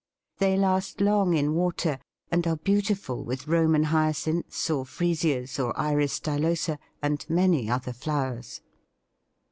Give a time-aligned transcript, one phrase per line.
[0.39, 1.99] They last long in water,
[2.31, 8.61] and are beautiful with Roman Hyacinths or Freesias or Iris stylosa and many other flowers.